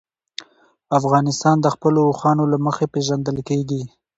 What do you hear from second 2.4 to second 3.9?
له مخې پېژندل کېږي.